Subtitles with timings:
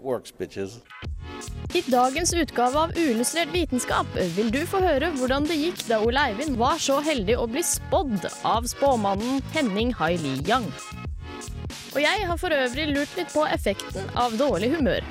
[0.00, 0.32] works.
[1.74, 4.06] I dagens utgave av Uillustrert vitenskap
[4.36, 7.62] vil du få høre hvordan det gikk da Ole Eivind var så heldig å bli
[7.66, 10.68] spådd av spåmannen Henning Haili Yang.
[11.94, 15.04] Og jeg har for øvrig lurt litt på effekten av dårlig humør.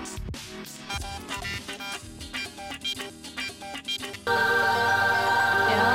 [5.73, 5.91] Ja,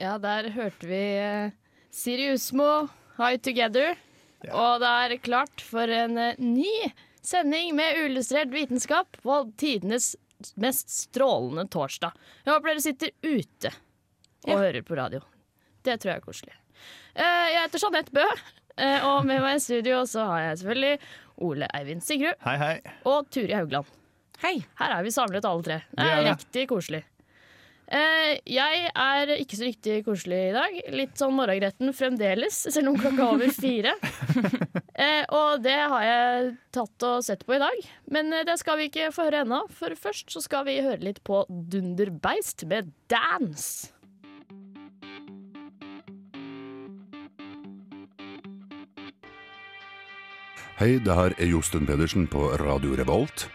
[0.00, 1.04] ja der hørte vi
[1.94, 3.94] Sirius Mo, High Together.
[4.52, 6.90] Og det er klart for en eh, ny
[7.24, 10.12] sending med uillustrert vitenskap på tidenes
[10.60, 12.12] mest strålende torsdag.
[12.44, 13.70] Jeg håper dere sitter ute
[14.44, 15.22] og hører på radio.
[15.84, 16.54] Det tror jeg er koselig.
[17.14, 18.26] Eh, Jeg heter Jeanette Bø,
[18.76, 20.98] eh, og med meg i studio så har jeg selvfølgelig
[21.44, 22.74] Ole Eivind Sigrud Hei, hei.
[23.08, 23.88] og Turi Haugland.
[24.42, 24.58] Hei.
[24.80, 25.80] Her er vi samlet alle tre.
[25.94, 26.36] Det er, er er det.
[26.36, 27.02] riktig koselig.
[27.84, 30.76] Eh, jeg er ikke så riktig koselig i dag.
[30.94, 33.94] Litt sånn morgengretten fremdeles, selv om klokka er over fire.
[35.04, 37.88] eh, og det har jeg tatt og sett på i dag.
[38.14, 39.64] Men eh, det skal vi ikke få høre ennå.
[39.74, 43.90] For først så skal vi høre litt på Dunderbeist med Dance.
[50.74, 53.46] Hei, det her er Josten Pedersen på Radio Revolt.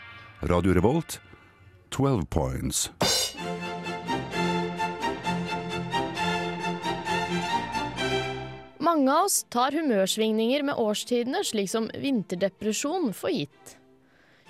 [0.47, 1.19] Radio Revolt,
[1.91, 2.85] 12 points.
[8.99, 13.77] Mange av oss tar humørsvingninger med årstidene, slik som vinterdepresjon, for gitt.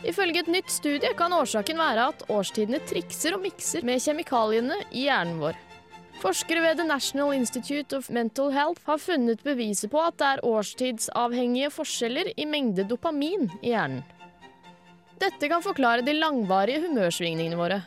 [0.01, 5.03] Ifølge et nytt studie kan årsaken være at årstidene trikser og mikser med kjemikaliene i
[5.03, 5.59] hjernen vår.
[6.23, 10.43] Forskere ved The National Institute of Mental Health har funnet beviset på at det er
[10.49, 14.01] årstidsavhengige forskjeller i mengde dopamin i hjernen.
[15.21, 17.83] Dette kan forklare de langvarige humørsvingningene våre.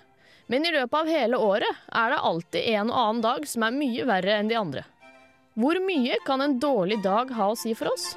[0.47, 3.81] Men i løpet av hele året er det alltid en og annen dag som er
[3.83, 4.87] mye verre enn de andre.
[5.53, 8.15] Hvor mye kan en dårlig dag ha å si for oss?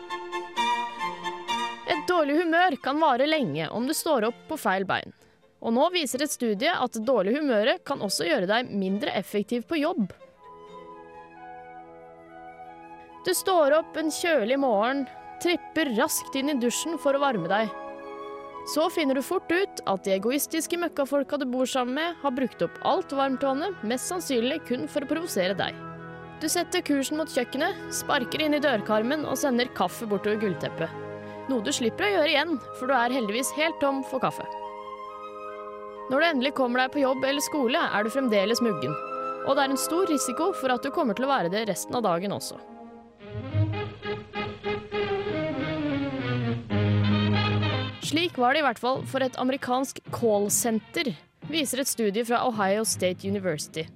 [1.92, 5.12] Et dårlig humør kan vare lenge om du står opp på feil bein.
[5.60, 9.82] Og nå viser et studie at dårlig humøret kan også gjøre deg mindre effektiv på
[9.82, 10.14] jobb.
[13.26, 15.04] Du står opp en kjølig morgen,
[15.44, 17.74] tripper raskt inn i dusjen for å varme deg.
[18.72, 22.64] Så finner du fort ut at de egoistiske møkkafolka du bor sammen med, har brukt
[22.64, 25.95] opp alt varmtvannet, mest sannsynlig kun for å provosere deg.
[26.44, 30.92] Du setter kursen mot kjøkkenet, sparker inn i dørkarmen og sender kaffe bortover gulvteppet.
[31.48, 34.44] Noe du slipper å gjøre igjen, for du er heldigvis helt tom for kaffe.
[36.12, 38.94] Når du endelig kommer deg på jobb eller skole, er du fremdeles muggen.
[39.46, 41.96] Og det er en stor risiko for at du kommer til å være det resten
[41.98, 42.60] av dagen også.
[48.06, 51.16] Slik var det i hvert fall for et amerikansk callsenter,
[51.48, 53.88] viser et studie fra Ohio State University.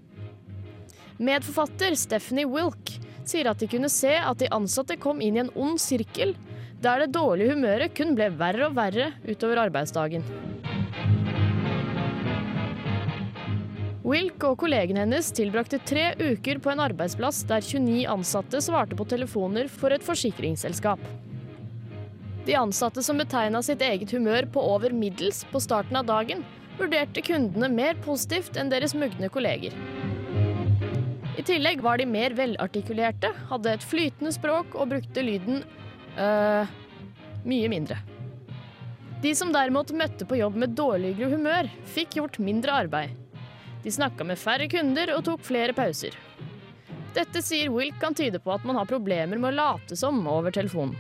[1.19, 2.93] Medforfatter Stephanie Wilk
[3.27, 6.31] sier at de kunne se at de ansatte kom inn i en ond sirkel,
[6.79, 10.23] der det dårlige humøret kun ble verre og verre utover arbeidsdagen.
[14.07, 19.05] Wilk og kollegene hennes tilbrakte tre uker på en arbeidsplass der 29 ansatte svarte på
[19.11, 21.03] telefoner for et forsikringsselskap.
[22.47, 26.47] De ansatte som betegna sitt eget humør på over middels på starten av dagen,
[26.79, 29.75] vurderte kundene mer positivt enn deres mugne kolleger.
[31.39, 35.61] I tillegg var de mer velartikulerte, hadde et flytende språk og brukte lyden
[36.19, 36.71] øh,
[37.47, 37.95] mye mindre.
[39.23, 43.15] De som derimot møtte på jobb med dårligere humør, fikk gjort mindre arbeid.
[43.85, 46.17] De snakka med færre kunder og tok flere pauser.
[47.15, 50.51] Dette sier Wilk kan tyde på at man har problemer med å late som over
[50.55, 50.97] telefonen.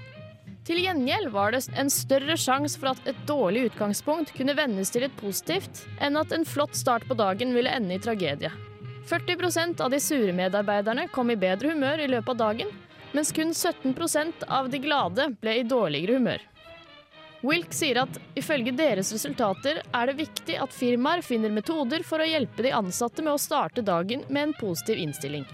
[0.67, 5.03] Til gjengjeld var det en større sjanse for at et dårlig utgangspunkt kunne vendes til
[5.07, 8.51] et positivt, enn at en flott start på dagen ville ende i tragedie.
[9.07, 12.71] 40% av de sure medarbeiderne kom i bedre humør i løpet av dagen,
[13.11, 16.43] mens kun 17% av de glade ble i dårligere humør.
[17.41, 22.27] Wilk sier at ifølge deres resultater er det viktig at firmaer finner metoder for å
[22.27, 25.47] hjelpe de ansatte med å starte dagen med en positiv innstilling.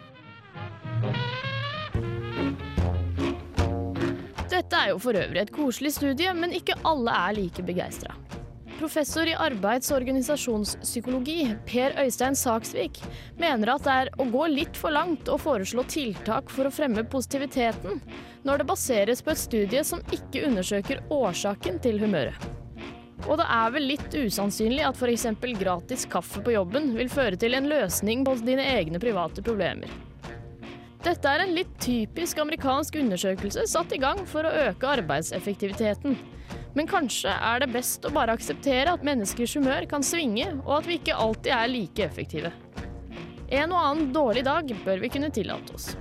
[4.49, 8.15] Dette er jo for øvrig et koselig studie, men ikke alle er like begeistra.
[8.75, 12.99] Professor i arbeids- og organisasjonspsykologi, Per Øystein Saksvik,
[13.39, 17.05] mener at det er å gå litt for langt å foreslå tiltak for å fremme
[17.07, 18.01] positiviteten,
[18.43, 22.49] når det baseres på et studie som ikke undersøker årsaken til humøret.
[23.25, 25.25] Og det er vel litt usannsynlig at f.eks.
[25.57, 29.89] gratis kaffe på jobben vil føre til en løsning på dine egne private problemer.
[31.05, 36.17] Dette er en litt typisk amerikansk undersøkelse satt i gang for å øke arbeidseffektiviteten.
[36.75, 40.89] Men kanskje er det best å bare akseptere at menneskers humør kan svinge, og at
[40.89, 42.51] vi ikke alltid er like effektive.
[43.47, 45.93] En og annen dårlig dag bør vi kunne tillate oss.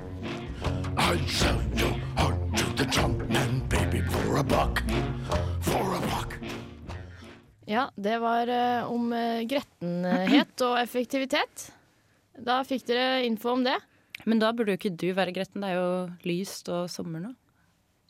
[7.70, 11.68] Ja, det var eh, om eh, grettenhet og effektivitet.
[12.34, 13.78] Da fikk dere info om det.
[14.26, 17.34] Men da burde jo ikke du være gretten, det er jo lyst og sommer nå.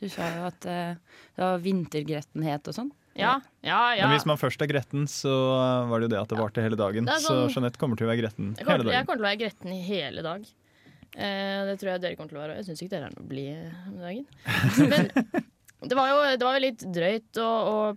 [0.04, 0.98] Du sa jo at eh,
[1.34, 2.90] det var vintergrettenhet og sånn.
[3.16, 4.08] Ja, ja, ja.
[4.08, 5.30] Men hvis man først er gretten, så
[5.88, 7.06] var det jo det at det varte hele dagen.
[7.06, 8.92] Sånn- Så Jeanette kommer til å være gretten Jeg hele dagen.
[8.98, 10.44] jeg kommer til å være gretten i hele dag.
[11.14, 12.56] Eh, det tror jeg dere kommer til å være.
[12.58, 14.26] Jeg syns ikke dere er noe blide om dagen.
[15.84, 17.48] Men det var jo, det var litt drøyt å,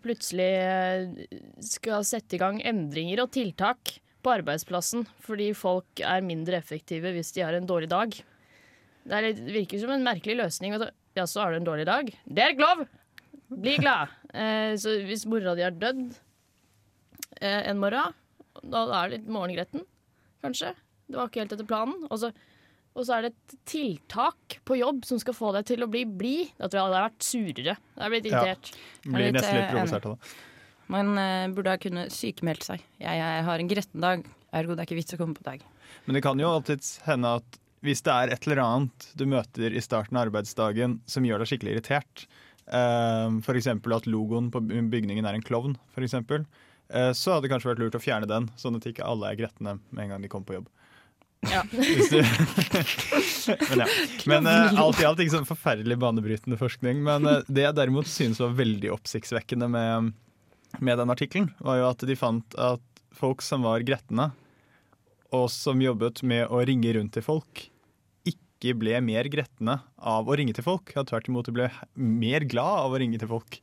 [0.04, 6.57] plutselig eh, skal sette i gang endringer og tiltak på arbeidsplassen fordi folk er mindre
[6.59, 8.13] effektive hvis de har en dårlig dag.
[9.07, 10.75] Det er litt, virker som en merkelig løsning.
[11.18, 12.10] Ja, så har du en dårlig dag.
[12.25, 12.86] Det er ikke lov!
[13.58, 14.12] Bli glad.
[14.36, 16.02] Eh, så hvis mora di har dødd
[17.42, 18.14] eh, en morgen,
[18.68, 19.86] da er det litt morgengretten,
[20.44, 20.74] kanskje.
[21.08, 22.04] Det var ikke helt etter planen.
[22.12, 22.31] Og så,
[22.98, 26.04] og så er det et tiltak på jobb som skal få deg til å bli
[26.10, 26.52] blid.
[26.60, 27.78] Da tror jeg hadde vært surere.
[27.78, 28.42] Jeg hadde blitt Ja.
[28.44, 28.72] irritert.
[29.08, 30.34] Blir nesten litt eh, provosert av det.
[30.98, 32.84] Man eh, burde ha kunnet sykemeldt seg.
[33.00, 35.64] Jeg, jeg har en gretten dag, ergo det er ikke vits å komme på dag.
[36.06, 39.74] Men det kan jo alltid hende at hvis det er et eller annet du møter
[39.74, 42.26] i starten av arbeidsdagen som gjør deg skikkelig irritert,
[42.68, 43.70] eh, f.eks.
[43.70, 46.48] at logoen på bygningen er en klovn, for eksempel,
[46.90, 49.40] eh, så hadde det kanskje vært lurt å fjerne den, sånn at ikke alle er
[49.44, 50.72] gretne med en gang de kommer på jobb.
[51.46, 51.62] Ja.
[53.70, 53.88] Men ja.
[54.26, 57.04] Men uh, alt i alt ikke sånn forferdelig banebrytende forskning.
[57.06, 60.12] Men uh, det jeg derimot synes var veldig oppsiktsvekkende med,
[60.80, 62.84] med den artikkelen, var jo at de fant at
[63.18, 64.32] folk som var gretne,
[65.36, 67.66] og som jobbet med å ringe rundt til folk,
[68.28, 70.94] ikke ble mer gretne av å ringe til folk.
[70.96, 73.60] Ja, tvert imot de ble mer glad av å ringe til folk.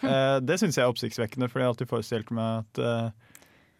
[0.00, 3.08] Eh, det syns jeg er oppsiktsvekkende, for jeg har alltid forestilt meg at eh,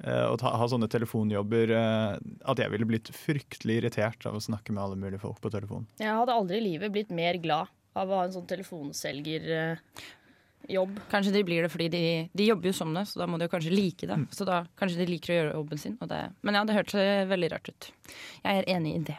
[0.05, 2.14] eh, å ta, ha sånne telefonjobber eh,
[2.50, 5.87] At jeg ville blitt fryktelig irritert av å snakke med alle mulige folk på telefon.
[6.02, 8.46] Jeg hadde aldri i livet blitt mer glad av å ha en sånn
[10.69, 11.00] telefonselgerjobb.
[11.10, 13.44] Kanskje de blir det fordi de, de jobber jo som det, så da må de
[13.44, 14.19] jo kanskje like det.
[14.31, 15.96] Så da kanskje de liker å gjøre jobben sin.
[16.00, 17.90] Og det, men ja, det hørtes veldig rart ut.
[18.43, 19.19] Jeg er enig i det.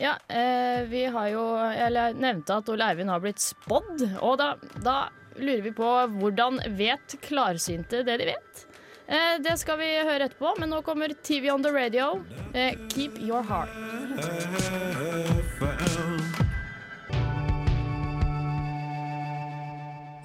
[0.00, 4.22] Ja, eh, vi har jo Eller jeg nevnte at Ole Eivind har blitt spådd.
[4.22, 8.66] Og da, da lurer vi på hvordan vet klarsynte det de vet?
[9.10, 12.24] Eh, det skal vi høre etterpå, men nå kommer TV on the radio.
[12.54, 13.68] Eh, keep your heart.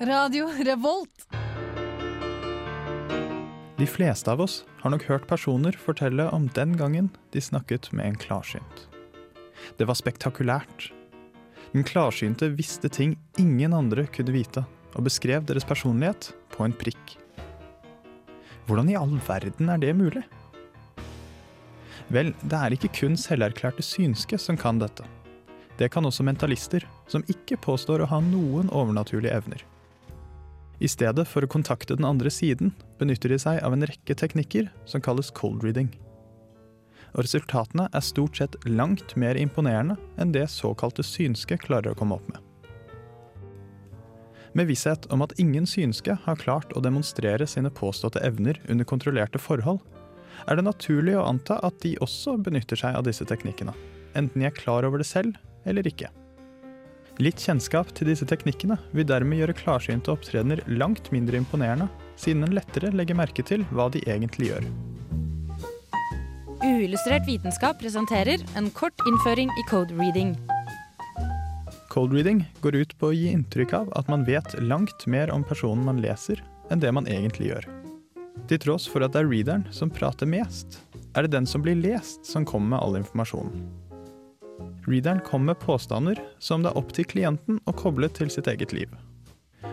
[0.06, 1.28] Radio Revolt.
[3.78, 8.06] De fleste av oss har nok hørt personer fortelle om den gangen de snakket med
[8.12, 8.84] en klarsynt.
[9.80, 10.92] Det var spektakulært.
[11.72, 17.18] Den klarsynte visste ting ingen andre kunne vite, og beskrev deres personlighet på en prikk.
[18.70, 20.26] Hvordan i all verden er det mulig?
[22.14, 25.10] Vel, det er ikke kun selverklærte synske som kan dette.
[25.82, 29.72] Det kan også mentalister, som ikke påstår å ha noen overnaturlige evner.
[30.80, 34.68] I stedet for å kontakte den andre siden, benytter de seg av en rekke teknikker
[34.90, 35.92] som kalles cold reading.
[37.16, 42.18] Og resultatene er stort sett langt mer imponerende enn det såkalte synske klarer å komme
[42.20, 42.42] opp med.
[44.56, 49.40] Med visshet om at ingen synske har klart å demonstrere sine påståtte evner under kontrollerte
[49.40, 49.82] forhold,
[50.48, 53.76] er det naturlig å anta at de også benytter seg av disse teknikkene,
[54.16, 56.12] enten de er klar over det selv eller ikke.
[57.16, 61.88] Litt kjennskap til disse teknikkene vil dermed gjøre klarsynte opptredener langt mindre imponerende,
[62.20, 64.68] siden en lettere legger merke til hva de egentlig gjør.
[66.66, 70.34] Uillustrert vitenskap presenterer en kort innføring i code reading.
[71.94, 75.46] Cold reading går ut på å gi inntrykk av at man vet langt mer om
[75.48, 77.70] personen man leser, enn det man egentlig gjør.
[78.52, 80.82] Til tross for at det er readeren som prater mest,
[81.16, 83.85] er det den som blir lest, som kommer med all informasjonen.
[84.86, 88.74] Readeren kommer med påstander som det er opp til klienten å koble til sitt eget
[88.76, 88.92] liv.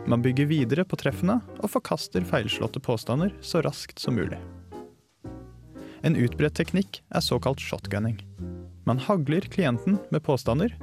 [0.06, 4.40] Man bygger videre på treffene og forkaster feilslåtte påstander så raskt som mulig.
[6.02, 8.18] En utbredt teknikk er såkalt shotgunning.
[8.84, 10.74] Man hagler klienten med påstander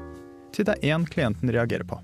[0.55, 1.99] til det er én klienten reagerer på.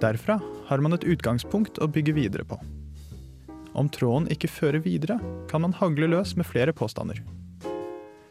[0.00, 0.38] Derfra
[0.70, 2.56] har man et utgangspunkt å bygge videre på.
[3.78, 5.18] Om tråden ikke fører videre,
[5.50, 7.20] kan man hagle løs med flere påstander.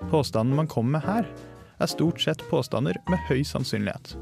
[0.09, 1.29] Påstanden man kommer med her,
[1.79, 4.15] er stort sett påstander med høy sannsynlighet.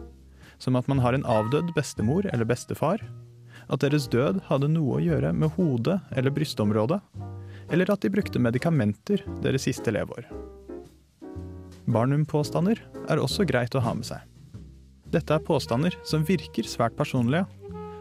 [0.57, 3.01] Som at man har en avdød bestemor eller bestefar,
[3.71, 6.99] at deres død hadde noe å gjøre med hodet eller brystområdet,
[7.73, 10.27] eller at de brukte medikamenter deres siste leveår.
[11.85, 14.21] Barnum-påstander er også greit å ha med seg.
[15.13, 17.45] Dette er påstander som virker svært personlige,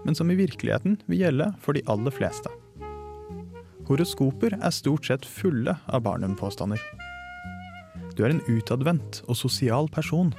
[0.04, 2.50] men som i virkeligheten vil gjelde for de aller fleste.
[3.88, 6.80] Horoskoper er stort sett fulle av Barnum-påstander.
[8.14, 10.30] Du er en utadvendt og sosial person,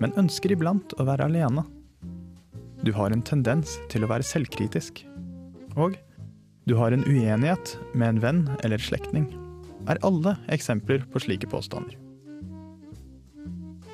[0.00, 1.64] men ønsker iblant å være alene.
[2.84, 5.02] Du har en tendens til å være selvkritisk.
[5.80, 5.96] Og
[6.68, 9.30] du har en uenighet med en venn eller slektning.
[9.88, 11.96] Er alle eksempler på slike påstander.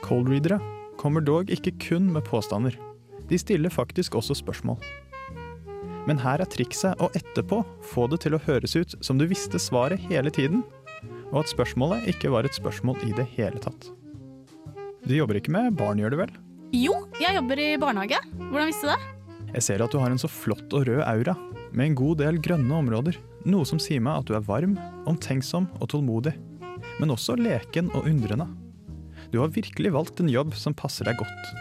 [0.03, 0.59] Coldreadere
[0.99, 2.75] kommer dog ikke kun med påstander.
[3.31, 4.79] De stiller faktisk også spørsmål.
[6.07, 9.59] Men her er trikset å etterpå få det til å høres ut som du visste
[9.63, 10.63] svaret hele tiden,
[11.33, 13.91] og at spørsmålet ikke var et spørsmål i det hele tatt.
[15.07, 16.33] Du jobber ikke med barn, gjør du vel?
[16.75, 18.19] Jo, jeg jobber i barnehage.
[18.51, 19.13] Hvordan visste du det?
[19.57, 21.37] Jeg ser at du har en så flott og rød aura,
[21.71, 23.19] med en god del grønne områder.
[23.47, 24.75] Noe som sier meg at du er varm,
[25.07, 26.35] omtenksom og tålmodig.
[26.99, 28.49] Men også leken og undrende.
[29.31, 31.55] Du har virkelig valgt en jobb som passer deg godt.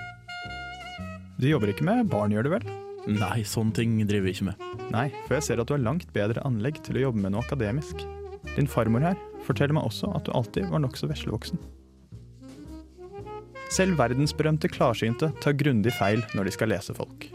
[1.38, 2.67] Du jobber ikke med barn, gjør du vel?
[3.12, 4.67] Nei, sånne ting driver vi ikke med.
[4.93, 7.45] Nei, for jeg ser at du har langt bedre anlegg til å jobbe med noe
[7.45, 8.01] akademisk.
[8.55, 11.59] Din farmor her forteller meg også at du alltid var nokså veslevoksen.
[13.75, 17.27] Selv verdensberømte klarsynte tar grundig feil når de skal lese folk.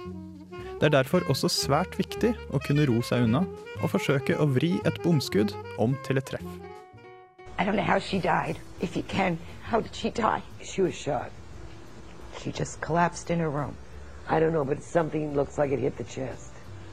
[0.81, 3.43] Det er derfor også svært viktig å kunne ro seg unna
[3.83, 6.47] og forsøke å vri et bomskudd om til et treff.
[7.59, 8.57] I don't know how she died.
[8.81, 10.41] If you can, how did she die?
[10.63, 11.31] She was shot.
[12.41, 13.75] She just collapsed in her room.
[14.31, 16.50] I don't know, but something looks like it hit the chest.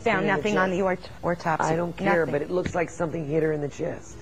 [0.07, 1.73] Found nothing on the aut- autopsy.
[1.73, 2.31] I don't care, Nothing.
[2.31, 4.17] but it looks like something hit her in the chest.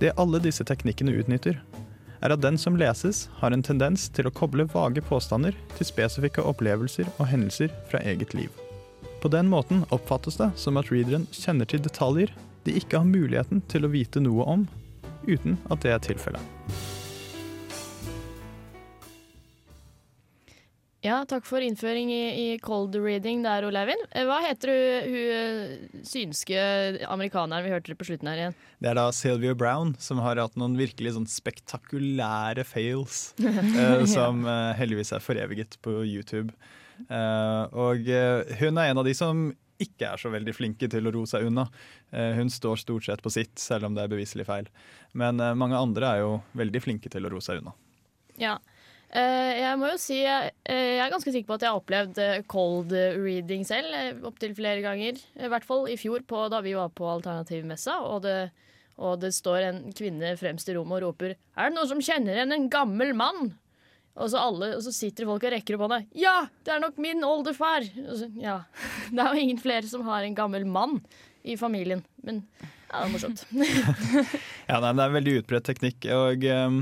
[0.00, 1.60] Det alle disse teknikkene utnytter,
[2.22, 6.42] er at den som leses, har en tendens til å koble vage påstander til spesifikke
[6.42, 8.50] opplevelser og hendelser fra eget liv.
[9.22, 12.32] På den måten oppfattes det som at readeren kjenner til detaljer
[12.64, 14.68] de ikke har muligheten til å vite noe om,
[15.26, 16.42] uten at det er tilfellet.
[21.02, 24.04] Ja, takk for innføring i, i cold reading der, Ole Eivind.
[24.14, 26.60] Eh, Hva heter hun, hun eh, synske
[27.10, 28.54] amerikaneren vi hørte på slutten her igjen?
[28.78, 34.46] Det er da Sylvia Brown som har hatt noen virkelig sånn spektakulære fails, uh, som
[34.46, 36.54] uh, heldigvis er foreviget på YouTube.
[37.10, 38.06] Uh, og
[38.60, 39.48] hun er en av de som
[39.82, 41.64] ikke er så veldig flinke til å ro seg unna.
[42.14, 44.68] Hun står stort sett på sitt, selv om det er beviselig feil.
[45.18, 47.72] Men mange andre er jo veldig flinke til å ro seg unna.
[48.38, 48.60] Ja.
[49.12, 52.18] Eh, jeg må jo si jeg, eh, er ganske sikker på at jeg har opplevd
[52.22, 55.18] eh, cold reading selv opptil flere ganger.
[55.36, 58.36] I hvert fall i fjor på, da vi var på Alternativmessa, og det,
[58.96, 62.38] og det står en kvinne fremst i rommet og roper 'Er det noen som kjenner
[62.38, 63.52] igjen en gammel mann?'
[64.12, 66.06] Og så, alle, og så sitter folk og rekker opp hånda.
[66.16, 67.84] 'Ja, det er nok min oldefar!'
[68.16, 68.62] Så, ja.
[69.12, 71.02] Det er jo ingen flere som har en gammel mann
[71.44, 72.00] i familien.
[72.24, 72.46] Men
[72.88, 73.44] ja, det er morsomt.
[74.70, 76.08] Ja, nei, Det er en veldig utbredt teknikk.
[76.08, 76.80] Og um,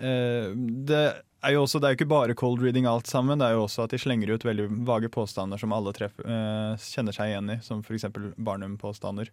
[0.00, 0.48] uh,
[0.88, 1.04] det
[1.42, 3.40] er jo også, det er jo ikke bare cold reading alt sammen.
[3.40, 6.76] Det er jo også at de slenger ut veldig vage påstander som alle treff, eh,
[6.92, 8.08] kjenner seg igjen i, som f.eks.
[8.38, 9.30] Barnum-påstander.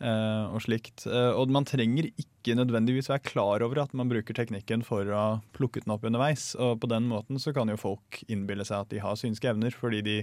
[0.00, 1.06] eh, og slikt.
[1.06, 5.24] Eh, og man trenger ikke nødvendigvis være klar over at man bruker teknikken for å
[5.56, 6.52] plukke den opp underveis.
[6.58, 9.74] Og på den måten så kan jo folk innbille seg at de har synske evner,
[9.74, 10.16] fordi de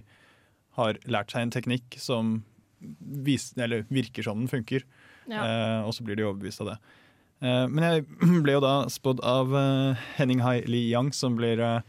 [0.78, 2.42] har lært seg en teknikk som
[2.82, 4.84] vis, eller virker som den funker.
[5.30, 5.44] Ja.
[5.46, 6.78] Eh, og så blir de overbevist av det.
[7.42, 8.06] Eh, men jeg
[8.46, 11.82] ble jo da spådd av eh, Henning Hai Li Yang, som blir eh,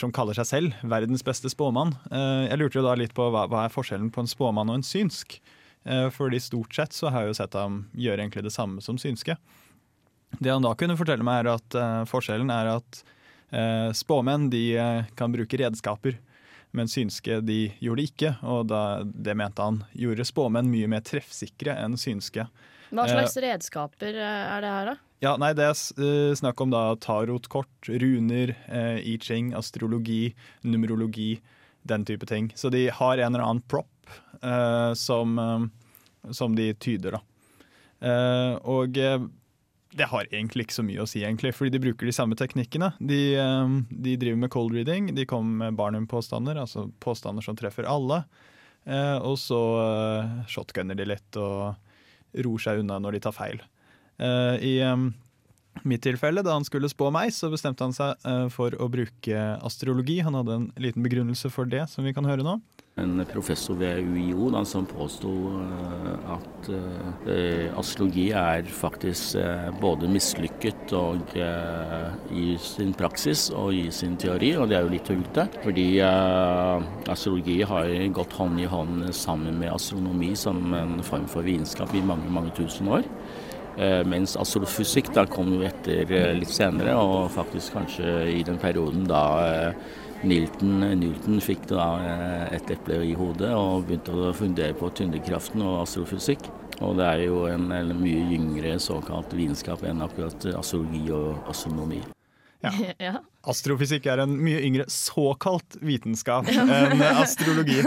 [0.00, 1.90] som kaller seg selv verdens beste spåmann.
[2.08, 4.86] Jeg lurte jo da litt på hva, hva er forskjellen på en spåmann og en
[4.86, 5.36] synsk.
[6.16, 9.36] Fordi stort sett så har jeg jo sett ham gjøre egentlig det samme som synske.
[10.40, 11.76] Det han da kunne fortelle meg, er at
[12.08, 13.02] forskjellen er at
[14.00, 14.64] spåmenn de
[15.20, 16.16] kan bruke redskaper,
[16.72, 18.34] men synske de gjorde det ikke.
[18.48, 22.48] Og da, det mente han gjorde spåmenn mye mer treffsikre enn synske.
[22.90, 24.96] Hva slags Eh, redskaper eh, er det her, da?
[25.22, 31.40] ja, nei, Det er eh, snakk om da tarotkort, runer, eh, I Ching, astrologi, numerologi,
[31.86, 32.50] den type ting.
[32.56, 34.10] Så de har en eller annen prop
[34.42, 35.70] eh, som,
[36.30, 37.20] som de tyder, da.
[38.00, 42.12] Eh, og det har egentlig ikke så mye å si, egentlig, fordi de bruker de
[42.14, 42.92] samme teknikkene.
[43.00, 43.20] De,
[43.90, 48.22] de driver med cold reading, de kommer med Barnum-påstander, altså påstander som treffer alle.
[48.86, 49.58] Eh, og så
[50.48, 51.74] shotgunner de litt og
[52.46, 53.60] ror seg unna når de tar feil.
[54.20, 54.74] Eh, I
[55.86, 59.44] mitt tilfelle, da han skulle spå meg, så bestemte han seg eh, for å bruke
[59.64, 60.20] astrologi.
[60.24, 62.58] Han hadde en liten begrunnelse for det, som vi kan høre nå.
[63.00, 65.30] En professor ved UiO da, som påsto
[65.60, 73.72] eh, at eh, astrologi er faktisk eh, både mislykket og, eh, i sin praksis og
[73.76, 75.46] i sin teori, og det er jo litt tullete.
[75.64, 75.86] Fordi
[77.10, 82.04] astrologi har gått hånd i hånd sammen med astronomi som en form for vitenskap i
[82.04, 83.06] mange, mange tusen år.
[84.10, 89.22] Mens astrofysikk da kom jo etter litt senere, og faktisk kanskje i den perioden da
[90.20, 94.92] eh, Newton, Newton fikk da eh, et eple i hodet og begynte å fundere på
[94.96, 96.50] tyngdekraften og astrofysikk.
[96.80, 102.00] Og det er jo en, en mye yngre såkalt vitenskap enn akkurat astrologi og astronomi.
[102.60, 102.72] Ja.
[103.06, 103.12] ja.
[103.48, 107.80] Astrofysikk er en mye yngre såkalt vitenskap enn astrologi.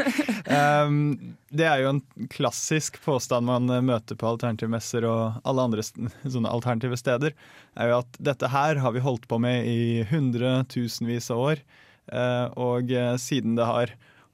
[0.50, 2.02] Um, det er jo en
[2.34, 7.38] klassisk påstand man møter på alternative messer og alle andre sånne alternative steder.
[7.78, 11.66] er jo at dette her har vi holdt på med i hundretusenvis av år.
[12.12, 13.94] Uh, og uh, siden det har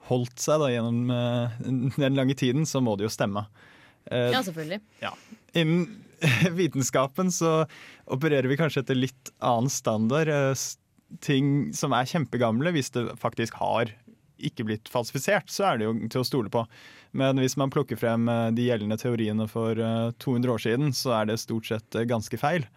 [0.10, 1.58] holdt seg da, gjennom uh,
[2.00, 3.46] den lange tiden, så må det jo stemme.
[4.10, 4.82] ja, selvfølgelig.
[5.04, 5.14] Ja.
[5.54, 6.04] Innen
[6.60, 7.64] vitenskapen så
[8.10, 10.32] opererer vi kanskje etter litt annen standard.
[11.26, 13.94] Ting som er kjempegamle, hvis det faktisk har
[14.40, 16.64] ikke blitt falsifisert, så er det jo til å stole på.
[17.18, 19.76] Men hvis man plukker frem de gjeldende teoriene for
[20.22, 22.68] 200 år siden, så er det stort sett ganske feil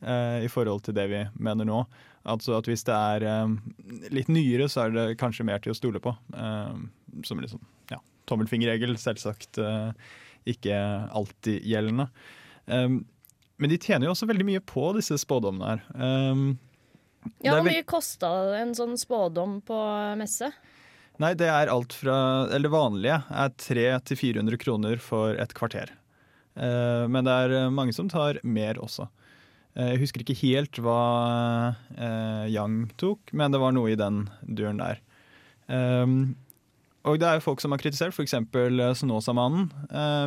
[0.00, 1.82] i forhold til det vi mener nå.
[2.28, 3.54] Altså at hvis det er
[4.12, 6.12] litt nyere, så er det kanskje mer til å stole på.
[7.26, 7.60] Som liksom,
[7.92, 9.60] ja, tommelfingerregel, selvsagt
[10.48, 10.76] ikke
[11.16, 12.08] alltid gjeldende.
[13.60, 15.86] Men de tjener jo også veldig mye på disse spådommene her.
[17.44, 19.78] Ja, Hvor mye kosta en sånn spådom på
[20.16, 20.48] messe?
[21.20, 25.92] Nei, det er alt fra Eller vanlige er 300-400 kroner for et kvarter.
[26.56, 29.10] Men det er mange som tar mer også.
[29.78, 31.00] Uh, jeg husker ikke helt hva
[31.94, 35.02] uh, Yang tok, men det var noe i den duren der.
[35.70, 36.34] Um,
[37.06, 38.34] og det er jo folk som har kritisert, f.eks.
[39.00, 39.70] Snåsamannen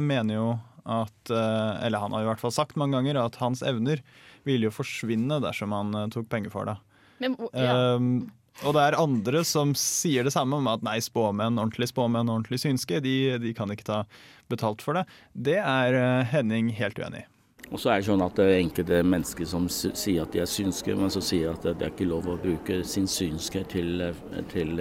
[0.02, 0.46] mener jo
[0.90, 4.02] at Eller han har i hvert fall sagt mange ganger at hans evner
[4.44, 6.74] ville jo forsvinne dersom han tok penger for det.
[7.22, 7.94] Men, ja.
[7.94, 8.26] um,
[8.66, 12.64] og det er andre som sier det samme om at nei, spåmenn, ordentlig spåmenn, ordentlig
[12.66, 14.02] synske, de, de, kan ikke ta
[14.50, 15.06] betalt for det.
[15.38, 17.30] Det er Henning helt uenig i.
[17.72, 20.50] Og så er det sånn at det er enkelte mennesker som sier at de er
[20.50, 24.04] synske, men så sier at det er ikke lov å bruke sin synske til,
[24.52, 24.78] til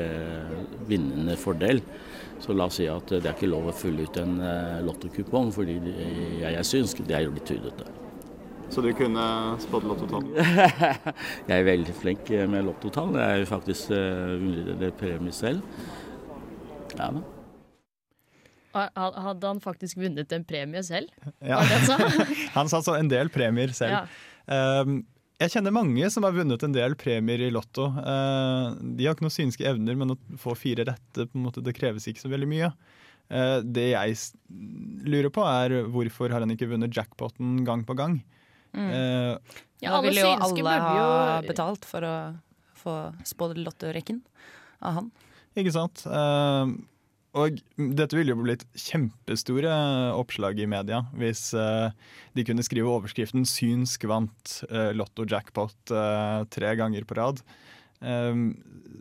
[0.90, 1.80] vinnende fordel.
[2.42, 4.36] Så la oss si at det er ikke lov å fylle ut en
[4.84, 5.78] lottokupong fordi
[6.42, 7.04] jeg er synsk.
[7.08, 7.88] Det er jo litt tydete.
[8.72, 9.24] Så du kunne
[9.60, 10.30] spådd lottotall?
[11.48, 13.12] jeg er veldig flink med lottotall.
[13.16, 13.92] Det er jo faktisk
[14.80, 15.64] det premie selv.
[16.98, 17.22] Ja da.
[18.72, 21.12] Hadde han faktisk vunnet en premie selv?
[21.44, 21.60] Ja.
[22.54, 24.02] han sa så en del premier selv.
[24.02, 24.82] Ja.
[24.82, 25.02] Um,
[25.42, 27.88] jeg kjenner mange som har vunnet en del premier i Lotto.
[27.96, 31.64] Uh, de har ikke noen synske evner, men å få fire rette på en måte,
[31.64, 32.70] det kreves ikke så veldig mye.
[33.32, 34.18] Uh, det jeg
[35.08, 38.20] lurer på, er hvorfor har han ikke vunnet jackpoten gang på gang?
[38.72, 38.88] Mm.
[38.88, 42.14] Uh, ja, alle ville jo alle ha betalt for å
[42.82, 44.22] få spådd lottorekken
[44.82, 45.10] av han.
[45.58, 46.04] Ikke sant.
[46.06, 46.70] Uh,
[47.32, 49.72] og dette ville jo blitt kjempestore
[50.18, 51.88] oppslag i media hvis uh,
[52.36, 55.94] de kunne skrive overskriften 'Synsk vant uh, Lotto jackpot
[56.52, 57.40] tre ganger på rad'.
[58.02, 58.56] Um,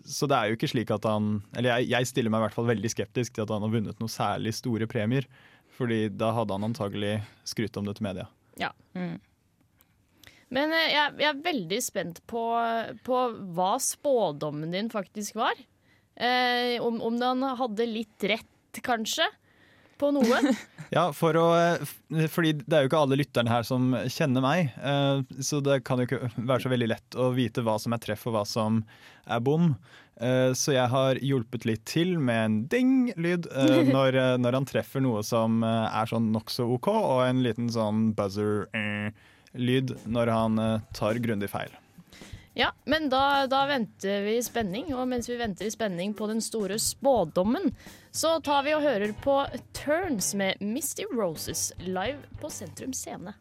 [0.06, 2.68] så det er jo ikke slik at han Eller jeg, stiller meg i hvert fall
[2.70, 5.26] veldig skeptisk til at han har vunnet noen særlig store premier.
[5.74, 7.16] Fordi da hadde han antagelig
[7.48, 8.28] skrytt om det til media.
[8.62, 8.70] Ja.
[8.94, 9.18] Mm.
[10.52, 12.44] Men jeg, jeg, er veldig spent på,
[13.08, 13.20] på
[13.56, 15.58] hva spådommen din faktisk var.
[16.16, 19.26] Eh, om, om han hadde litt rett, kanskje,
[20.02, 20.42] på noe.
[20.96, 21.48] ja, for å,
[22.34, 24.72] fordi det er jo ikke alle lytterne her som kjenner meg.
[24.82, 28.04] Eh, så det kan jo ikke være så veldig lett å vite hva som er
[28.04, 28.84] treff og hva som
[29.30, 29.76] er bom.
[30.22, 35.02] Eh, så jeg har hjulpet litt til med en ding-lyd eh, når, når, han treffer
[35.04, 40.66] noe som eh, er sånn nokså OK, og en liten sånn buzzer-lyd eh, når han
[40.98, 41.74] tar grundig feil.
[42.54, 46.28] Ja, men da, da, venter vi i spenning, og mens vi venter i spenning på
[46.28, 47.72] den store spådommen,
[48.12, 49.38] så tar vi og hører på
[49.78, 53.38] Turns med Misty Roses live på Sentrum Scene.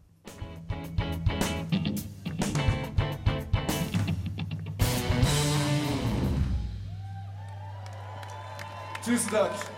[9.02, 9.70] Tusen takk.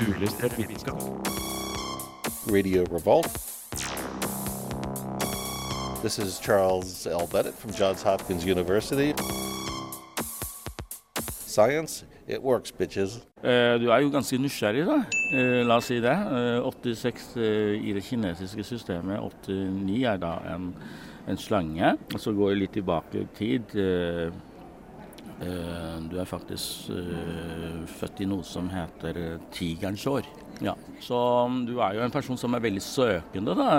[0.00, 1.28] Uillustrert vitenskap.
[2.48, 3.43] Radio Revolt.
[6.04, 7.26] This is Charles L.
[7.32, 9.14] Bennett from Johns Hopkins University.
[11.46, 13.22] Science, it works, bitches.
[13.42, 14.98] Uh, du er jo ganske nysgjerrig, da.
[15.32, 16.12] Uh, la oss si det.
[16.12, 17.24] Uh, 86
[17.80, 19.16] i det kinesiske systemet.
[19.48, 20.74] 89 er da en,
[21.24, 21.94] en slange.
[22.12, 23.78] Og så går jeg litt tilbake i tid.
[25.42, 30.26] Eh, Du er faktisk eh, født i noe som heter eh, tigerens år.
[30.62, 31.16] Ja, Så
[31.50, 33.70] mm, du er jo en person som er veldig søkende, da,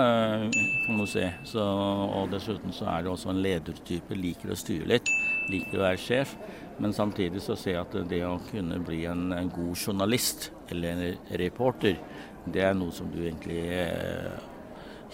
[0.84, 1.24] kan du si.
[1.48, 5.08] Så, og dessuten så er du også en ledertype, liker å styre litt,
[5.48, 6.36] liker å være sjef.
[6.78, 10.92] Men samtidig så ser jeg at det å kunne bli en, en god journalist eller
[10.92, 11.96] en reporter,
[12.44, 13.62] det er noe som du egentlig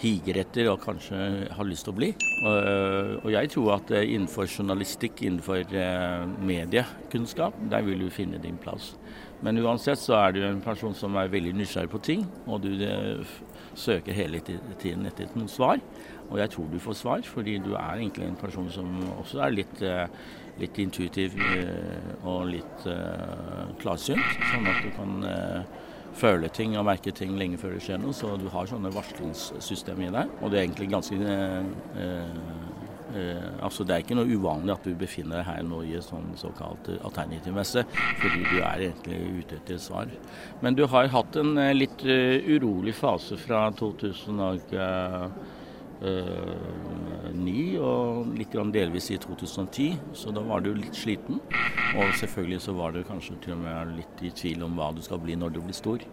[0.01, 1.19] higer etter og kanskje
[1.53, 2.09] har lyst til å bli.
[2.43, 8.41] Og, og jeg tror at eh, innenfor journalistikk, innenfor eh, mediekunnskap, der vil du finne
[8.41, 8.93] din plass.
[9.43, 12.71] Men uansett så er du en person som er veldig nysgjerrig på ting, og du
[12.87, 13.33] eh,
[13.75, 15.81] søker hele tiden etter noen svar.
[16.29, 18.87] Og jeg tror du får svar, fordi du er egentlig en person som
[19.19, 20.05] også er litt, eh,
[20.61, 25.81] litt intuitiv eh, og litt eh, klarsynt, sånn at du kan eh,
[26.17, 28.15] føle ting og merke ting lenge før det skjer noe.
[28.15, 30.37] Så du har sånne varslingssystemer i deg.
[30.41, 31.71] Og det er egentlig ganske eh,
[32.03, 32.37] eh,
[33.17, 36.05] eh, altså Det er ikke noe uvanlig at du befinner deg her nå i en
[36.05, 37.85] sånn såkalt alternativmesse,
[38.21, 40.13] fordi du er egentlig ute etter svar.
[40.61, 43.67] Men du har hatt en eh, litt eh, urolig fase fra
[46.03, 51.39] 2009 og litt delvis i 2010, så da var du litt sliten.
[51.95, 55.01] Og selvfølgelig så var du kanskje til og med litt i tvil om hva du
[55.05, 56.03] skal bli når du blir stor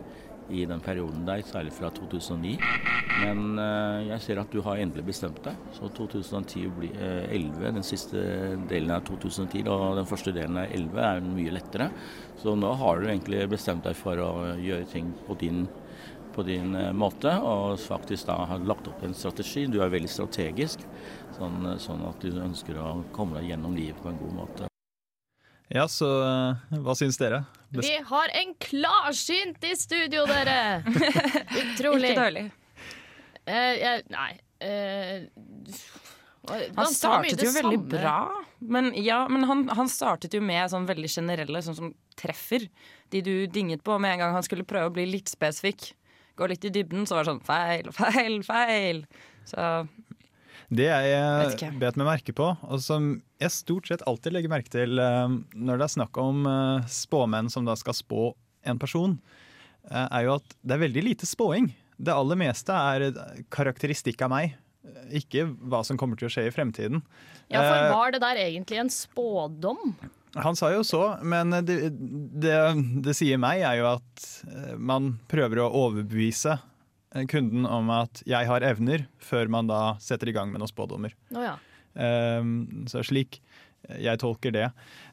[0.51, 2.57] i den perioden der, særlig fra 2009.
[3.21, 5.59] Men eh, jeg ser at du har endelig bestemt deg.
[5.77, 8.25] Så 2010 blir eh, 11, den siste
[8.71, 11.91] delen er 2010, og den første delen er 11 er mye lettere.
[12.41, 15.67] Så nå har du egentlig bestemt deg for å gjøre ting på din,
[16.35, 19.67] på din eh, måte, og faktisk da har lagt opp en strategi.
[19.71, 20.85] Du er veldig strategisk,
[21.39, 24.71] sånn, sånn at du ønsker å komme deg gjennom livet på en god måte.
[25.71, 27.45] Ja, så eh, hva syns dere?
[27.71, 30.83] Best Vi har en klarsynt i studio, dere!
[31.63, 32.11] Utrolig.
[32.11, 32.47] Ikke dårlig.
[33.51, 35.25] Uh, jeg, nei uh,
[36.77, 38.19] Han startet jo veldig bra,
[38.59, 42.67] men, ja, men han, han startet jo med sånn veldig generelle, sånn som treffer.
[43.11, 45.93] De du dinget på med en gang han skulle prøve å bli litt spesifikk.
[46.39, 49.03] Gå litt i dybden, så var det sånn feil, feil, feil.
[49.49, 49.67] Så
[50.71, 53.13] Det jeg bet meg merke på, og som
[53.43, 57.51] jeg stort sett alltid legger merke til eh, når det er snakk om eh, spåmenn
[57.53, 58.31] som da skal spå
[58.69, 59.17] en person,
[59.91, 61.73] eh, er jo at det er veldig lite spåing.
[62.01, 63.11] Det aller meste er
[63.53, 64.55] karakteristikk av meg,
[65.13, 67.03] ikke hva som kommer til å skje i fremtiden.
[67.53, 69.97] Ja, for var det der egentlig en spådom?
[70.39, 72.59] Han sa jo så, men det, det,
[73.03, 76.55] det sier meg er jo at eh, man prøver å overbevise
[77.15, 80.71] eh, kunden om at jeg har evner, før man da setter i gang med noen
[80.71, 81.17] spådommer.
[81.35, 81.57] Oh, ja.
[81.91, 83.41] Um, så slik
[83.89, 84.69] eh, jeg tolker det.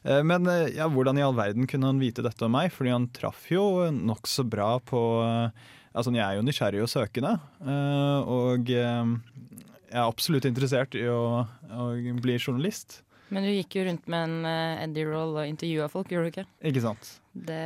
[0.06, 2.70] Eh, Men eh, ja, hvordan i all verden kunne han vite dette om meg?
[2.76, 5.66] Fordi han traff jo nokså bra på eh,
[5.98, 7.30] Altså, jeg er jo nysgjerrig og søkende,
[7.64, 9.08] eh, og eh,
[9.88, 11.40] jeg er absolutt interessert i å,
[11.74, 11.86] å
[12.22, 13.00] bli journalist.
[13.34, 16.32] Men du gikk jo rundt med en uh, Eddie Roll og intervjua folk, gjorde du
[16.32, 16.44] ikke?
[16.70, 17.10] Ikke sant?
[17.32, 17.62] Det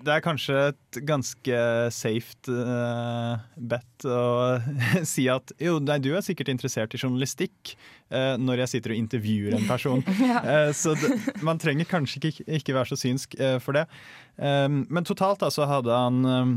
[0.00, 1.56] Det er kanskje et ganske
[1.92, 4.20] safe uh, bet å
[5.12, 7.74] si at jo, nei, du er sikkert interessert i journalistikk
[8.14, 10.04] uh, når jeg sitter og intervjuer en person.
[10.30, 10.40] Ja.
[10.46, 13.86] uh, så det, man trenger kanskje ikke, ikke være så synsk for det.
[14.36, 16.56] Um, men totalt da, så hadde han um,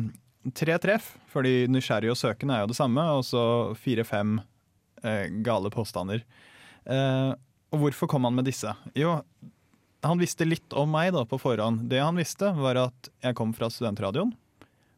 [0.56, 3.44] tre treff, fordi nysgjerrig og søkende er jo det samme, og så
[3.80, 4.38] fire-fem
[5.44, 6.22] gale påstander.
[6.86, 7.32] Eh,
[7.74, 8.70] og hvorfor kom han med disse?
[8.98, 9.18] Jo,
[10.06, 11.88] han visste litt om meg da på forhånd.
[11.90, 14.34] Det han visste, var at jeg kom fra studentradioen,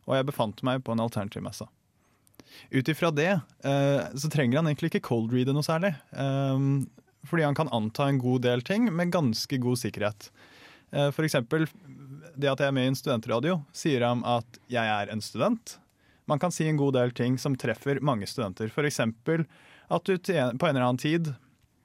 [0.06, 1.68] og jeg befant meg på en alternativmesse.
[2.72, 3.32] Ut ifra det
[3.68, 5.94] eh, så trenger han egentlig ikke cold-reade noe særlig.
[6.12, 6.68] Eh,
[7.26, 10.30] fordi han kan anta en god del ting med ganske god sikkerhet.
[10.92, 11.68] Eh, eksempel
[12.36, 15.78] det at jeg er med i en studentradio, sier ham at jeg er en student.
[16.28, 18.72] Man kan si en god del ting som treffer mange studenter.
[18.84, 19.46] Eksempel
[19.88, 21.34] at du på en eller annen tid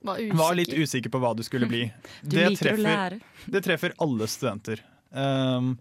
[0.01, 1.11] Var var litt usikker.
[1.13, 1.85] på hva du skulle bli.
[2.23, 3.21] Du å lære.
[3.47, 4.81] Det treffer alle studenter.
[5.11, 5.75] Um,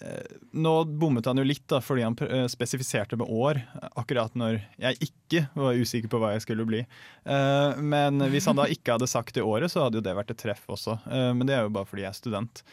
[0.00, 3.60] eh, nå bommet han jo litt, da, fordi han eh, spesifiserte med år,
[3.92, 6.80] akkurat når jeg ikke var usikker på hva jeg skulle bli.
[7.24, 10.32] Eh, men hvis han da ikke hadde sagt det året, så hadde jo det vært
[10.32, 10.98] et treff også.
[11.04, 12.64] Eh, men det er jo bare fordi jeg er student.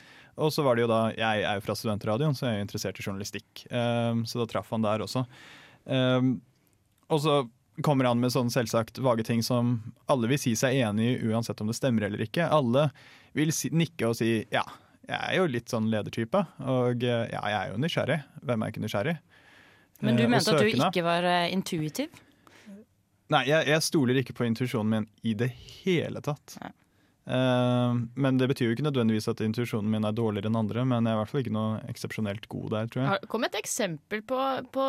[0.41, 2.67] Og så var det jo da, Jeg er jo fra studentradioen, så jeg er jo
[2.69, 3.65] interessert i journalistikk.
[3.67, 5.25] Eh, så da traff han der også.
[5.91, 6.31] Eh,
[7.11, 7.41] og så
[7.85, 9.77] kommer han med sånn selvsagt vage ting som
[10.11, 12.47] alle vil si seg enig i, uansett om det stemmer eller ikke.
[12.51, 12.89] Alle
[13.37, 14.63] vil si, nikke og si ja,
[15.07, 18.19] jeg er jo litt sånn ledertype, og eh, ja, jeg er jo nysgjerrig.
[18.47, 19.15] Hvem er ikke nysgjerrig?
[20.01, 22.21] Men du Eh, mente at du ikke var eh, intuitiv?
[23.31, 26.57] Nei, jeg, jeg stoler ikke på intuisjonen min i det hele tatt.
[26.59, 26.71] Uh,
[27.25, 31.13] men det betyr jo ikke nødvendigvis at intuisjonen min er dårligere enn andre, men jeg
[31.13, 33.27] er i hvert fall ikke noe eksepsjonelt god der, tror jeg.
[33.31, 34.39] Kom et eksempel på,
[34.73, 34.85] på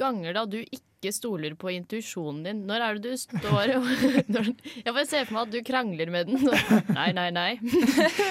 [0.00, 2.62] ganger da du ikke stoler på intuisjonen din.
[2.66, 3.84] Når er det du står og
[4.86, 6.48] Jeg bare ser for meg at du krangler med den.
[6.96, 7.50] Nei, nei, nei.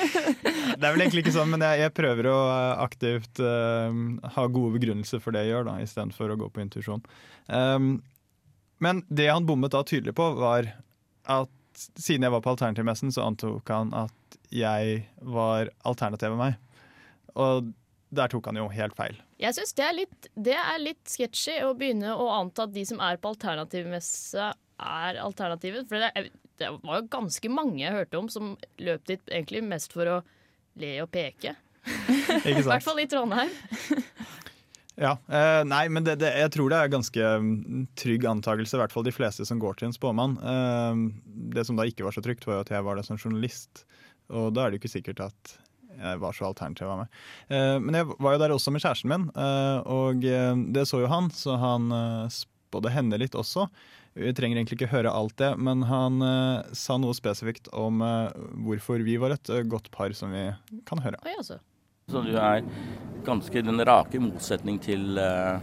[0.79, 2.37] det er vel egentlig ikke sånn, men jeg, jeg prøver å
[2.83, 3.93] aktivt uh,
[4.33, 7.05] ha gode begrunnelser for det jeg gjør, da, istedenfor å gå på intuisjon.
[7.47, 7.99] Um,
[8.83, 10.73] men det han bommet da tydelig på, var
[11.27, 16.57] at siden jeg var på alternativmessen, så antok han at jeg var alternativet meg.
[17.37, 17.69] Og
[18.09, 19.17] der tok han jo helt feil.
[19.41, 22.85] Jeg syns det er litt, det er litt sketchy å begynne å anta at de
[22.87, 25.87] som er på alternativmesse, er alternativet.
[25.89, 26.29] For det,
[26.61, 30.17] det var jo ganske mange jeg hørte om som løp dit egentlig mest for å
[30.81, 31.55] le og peke.
[32.47, 33.53] I hvert fall i Trondheim.
[34.97, 38.81] Ja, eh, Nei, men det, det, jeg tror det er ganske mm, trygg antakelse, i
[38.81, 40.37] hvert fall de fleste som går til en spåmann.
[40.41, 41.03] Eh,
[41.53, 43.85] det som da ikke var så trygt, var jo at jeg var der som journalist.
[44.33, 45.53] Og da er det jo ikke sikkert at
[45.97, 47.21] jeg var så alternativ av meg.
[47.53, 51.03] Eh, men jeg var jo der også med kjæresten min, eh, og eh, det så
[51.03, 53.67] jo han, så han eh, spådde henne litt også.
[54.17, 56.17] Vi trenger egentlig ikke høre alt det, men han
[56.73, 57.99] sa noe spesifikt om
[58.65, 60.47] hvorfor vi var et godt par som vi
[60.89, 61.19] kan høre.
[61.21, 61.59] Oi, altså.
[62.07, 62.61] Så du er
[63.27, 65.57] ganske den rake motsetning til, eh,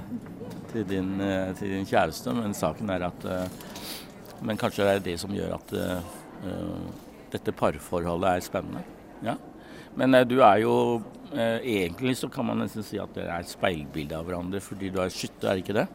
[0.68, 3.48] til, din, eh, til din, kjæreste, men saken er at eh,
[4.44, 6.82] Men kanskje det er det som gjør at uh,
[7.32, 8.82] dette parforholdet er spennende.
[9.24, 9.38] Ja.
[9.96, 10.74] Men uh, du er jo
[11.32, 14.92] uh, Egentlig så kan man nesten si at dere er et speilbilde av hverandre, fordi
[14.92, 15.88] du er skytter, er ikke det?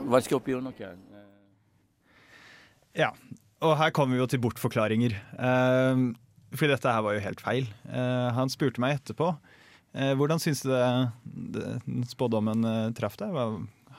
[0.00, 0.92] Hva skal opp gjøre noe?
[2.96, 3.12] Ja,
[3.60, 5.18] og her kommer vi jo til bortforklaringer.
[5.36, 6.14] Uh,
[6.54, 7.70] fordi dette her var jo helt feil.
[7.88, 10.72] Uh, han spurte meg etterpå uh, hvordan syns du
[11.54, 11.70] det,
[12.10, 13.34] spådommen uh, traff deg.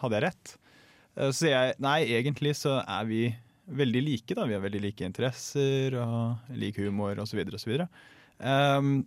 [0.02, 0.56] Hadde jeg rett?
[1.16, 3.20] så sier jeg nei, egentlig så er vi
[3.72, 4.36] veldig like.
[4.36, 4.46] da.
[4.46, 7.40] Vi har veldig like interesser og lik humor osv.
[7.56, 7.78] osv.
[8.40, 9.06] Um,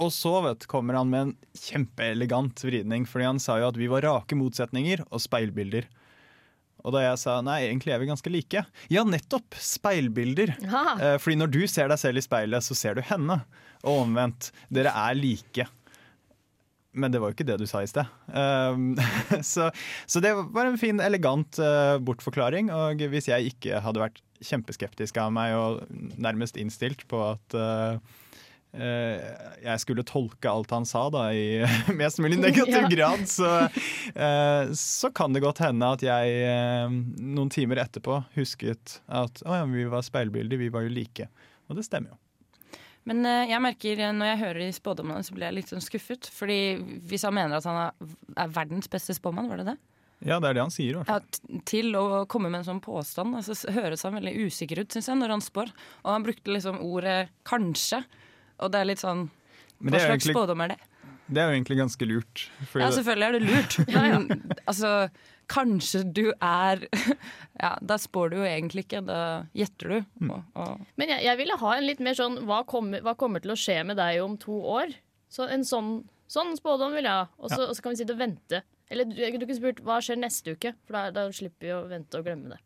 [0.00, 3.90] og så vet, kommer han med en kjempeelegant vridning, fordi han sa jo at vi
[3.92, 5.88] var rake motsetninger og speilbilder.
[6.82, 8.64] Og da jeg sa nei, egentlig er vi ganske like.
[8.92, 9.54] Ja, nettopp!
[9.58, 10.56] Speilbilder.
[10.62, 13.38] Eh, fordi når du ser deg selv i speilet, så ser du henne.
[13.82, 14.50] Og omvendt.
[14.72, 15.68] Dere er like.
[16.92, 18.08] Men det var jo ikke det du sa i sted.
[18.28, 18.98] Um,
[19.52, 19.70] så,
[20.06, 22.72] så, det var en fin, elegant uh, bortforklaring.
[22.74, 25.84] Og hvis jeg ikke hadde vært kjempeskeptisk av meg og
[26.20, 27.98] nærmest innstilt på at uh, Eh,
[28.72, 31.60] jeg skulle tolke alt han sa da i
[32.00, 33.68] mest mulig negativ grad, så,
[34.14, 39.60] eh, så, kan det godt hende at jeg eh, noen timer etterpå husket at å
[39.60, 41.28] ja, vi var speilbilder, vi var jo like.
[41.68, 42.20] Og det stemmer jo.
[43.08, 46.28] Men jeg merker når jeg hører de spådommene, så blir jeg litt sånn skuffet.
[46.30, 46.58] Fordi
[47.10, 47.80] hvis han mener at han
[48.38, 49.78] er verdens beste spåmann, var det det?
[50.22, 51.00] Ja, det er det han sier.
[51.08, 51.18] Ja,
[51.66, 53.34] til å komme med en sånn påstand.
[53.38, 55.72] Altså, høres han veldig usikker ut, syns jeg, når han spår.
[56.04, 58.04] Og han brukte liksom ordet 'kanskje'.
[58.60, 59.28] Og det er litt sånn
[59.82, 60.80] Hva slags egentlig, spådom er det?
[61.32, 62.42] Det er jo egentlig ganske lurt.
[62.76, 63.76] Ja, selvfølgelig er det lurt.
[63.94, 64.26] Men
[64.68, 64.90] altså,
[65.52, 66.84] kanskje du er
[67.62, 69.20] Ja, da spår du jo egentlig ikke, da
[69.56, 69.98] gjetter du.
[70.20, 70.34] Mm.
[70.34, 70.82] Og, og.
[71.00, 73.58] Men jeg, jeg, ville ha en litt mer sånn hva kommer, hva kommer, til å
[73.58, 74.92] skje med deg om to år?
[75.32, 75.94] Så en sånn,
[76.30, 77.30] sånn spådom vil jeg ha.
[77.40, 77.78] Og så, ja.
[77.80, 78.62] kan vi sitte og vente.
[78.92, 81.86] Eller du, du kunne spurt hva skjer neste uke, for da, da slipper vi å
[81.88, 82.60] vente og glemme det.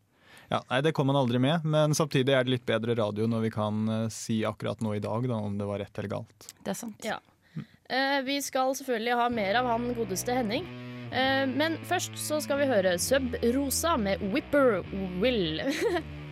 [0.48, 3.46] Ja, nei, Det kom man aldri med, men samtidig er det litt bedre radio når
[3.48, 6.50] vi kan uh, si akkurat nå i dag da, om det var rett eller galt.
[6.62, 7.06] Det er sant.
[7.06, 7.18] Ja.
[7.56, 10.68] Uh, vi skal selvfølgelig ha mer av han godeste Henning.
[11.10, 14.82] Uh, men først så skal vi høre Sub Rosa med Whipper
[15.22, 15.62] Will.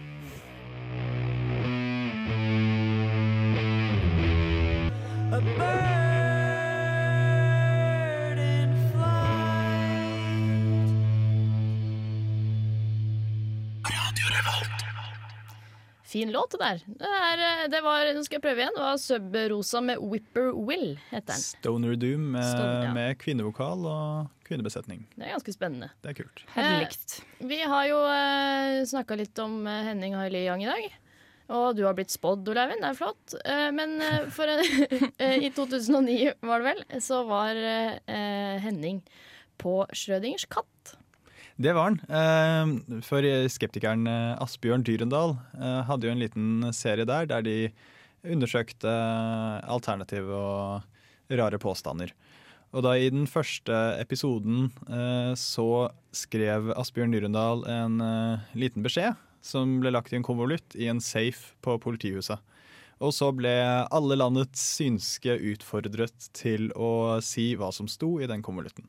[16.15, 16.83] Fin låt, det der.
[16.87, 18.77] Det, er, eh, det var, nå skal jeg prøve igjen.
[18.77, 21.41] Det var Sub-Rosa med Whipper Will, heter den.
[21.43, 22.93] Stoner Doom med, Stoner, ja.
[22.95, 25.01] med kvinnevokal og kvinnebesetning.
[25.17, 25.89] Det er ganske spennende.
[26.05, 26.45] Det er kult.
[26.55, 27.17] Herlikt.
[27.19, 30.87] Eh, vi har jo eh, snakka litt om eh, Henning Haili Yang i dag.
[31.59, 32.79] Og du har blitt spådd, Olaivin.
[32.79, 33.35] Det er flott.
[33.43, 33.99] Eh, men
[34.39, 34.55] for,
[35.49, 37.59] i 2009, var det vel, så var
[38.63, 39.03] Henning
[39.59, 40.95] på Schrødingers katt.
[41.57, 42.01] Det var han.
[42.11, 47.59] Eh, for skeptikeren eh, Asbjørn Dyrendal eh, hadde jo en liten serie der der de
[48.27, 48.91] undersøkte
[49.71, 52.11] alternative og rare påstander.
[52.75, 54.71] Og da i den første episoden
[55.39, 58.01] så skrev Asbjørn Dyrendal en
[58.57, 59.13] liten beskjed
[59.45, 62.41] som ble lagt i en konvolutt i en safe på politihuset.
[63.05, 63.53] Og så ble
[63.85, 68.89] alle landets synske utfordret til å si hva som sto i den konvolutten.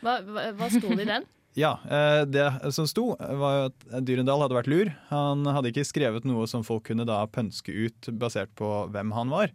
[0.00, 1.28] Hva, hva, hva sto det i den?
[1.54, 4.90] Ja, eh, det som sto var at Dyrendal hadde vært lur.
[5.10, 9.32] Han hadde ikke skrevet noe som folk kunne da pønske ut basert på hvem han
[9.32, 9.52] var.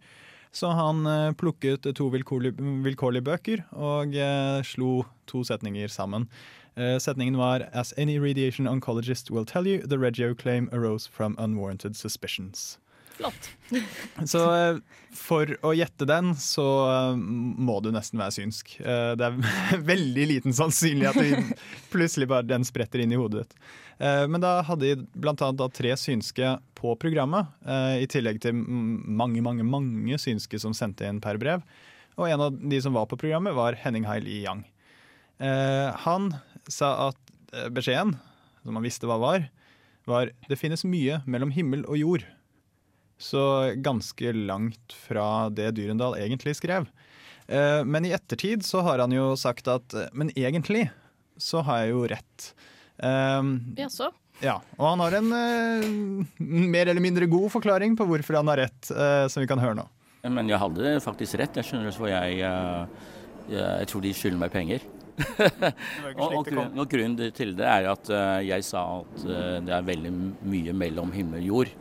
[0.54, 6.30] Så han eh, plukket to vilkårlige bøker og eh, slo to setninger sammen.
[6.78, 11.96] Setningen var As any radiation oncologist will tell you, the regio claim arose from unwarranted
[11.96, 12.78] suspicions.
[13.18, 13.50] Flott.
[14.32, 14.76] så eh,
[15.18, 18.76] for å gjette den, så eh, må du nesten være synsk.
[18.78, 23.60] Eh, det er veldig liten sannsynlighet at plutselig bare den spretter inn i hodet ditt.
[23.98, 25.48] Men da hadde de bl.a.
[25.74, 27.48] tre synske på programmet,
[27.98, 31.64] i tillegg til mange, mange, mange synske som sendte inn per brev.
[32.14, 34.62] Og en av de som var på programmet, var Henning Haili Yang.
[36.06, 36.30] Han
[36.70, 37.18] sa at
[37.74, 38.14] beskjeden,
[38.62, 39.48] som han visste hva var,
[40.06, 42.28] var det finnes mye mellom himmel og jord.
[43.18, 46.86] Så ganske langt fra det Dyrendal egentlig skrev.
[47.48, 50.90] Eh, men i ettertid så har han jo sagt at eh, Men egentlig
[51.38, 52.48] så har jeg jo rett.
[52.98, 54.10] Um, Jaså?
[54.42, 58.58] Ja, og han har en uh, mer eller mindre god forklaring på hvorfor han har
[58.64, 59.84] rett, uh, som vi kan høre nå.
[60.26, 61.54] Men jeg hadde faktisk rett.
[61.58, 62.90] Jeg skjønner hvor jeg, uh,
[63.54, 64.86] jeg tror de skylder meg penger.
[66.18, 68.10] og, og, og, grunnen til det er at
[68.46, 69.24] jeg sa at
[69.66, 70.12] det er veldig
[70.46, 71.72] mye mellom himmel og jord.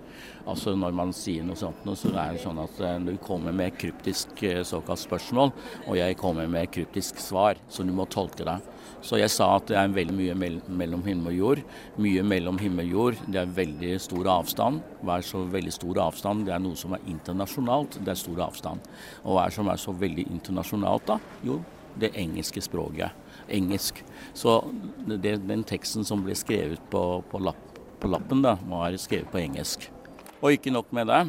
[0.48, 3.76] Altså Når man sier noe sånt, så er det sånn at eh, du kommer med
[3.80, 5.52] kryptisk eh, såkalt spørsmål,
[5.86, 8.60] og jeg kommer med kryptisk svar, så du må tolke det.
[9.04, 10.36] Så jeg sa at det er veldig mye
[10.68, 11.62] mellom himmel og jord.
[12.02, 13.20] Mye mellom himmel og jord.
[13.28, 14.82] Det er veldig stor avstand.
[15.06, 16.48] Hva er så veldig stor avstand?
[16.48, 18.00] Det er noe som er internasjonalt.
[18.02, 18.88] Det er stor avstand.
[19.24, 21.20] Og hva er som er så veldig internasjonalt, da?
[21.46, 21.60] Jo,
[22.00, 23.14] det engelske språket.
[23.48, 24.02] Engelsk.
[24.34, 24.60] Så
[25.08, 29.44] det, den teksten som ble skrevet på, på, lapp, på lappen, da, var skrevet på
[29.46, 29.92] engelsk.
[30.38, 31.22] Og ikke nok med det.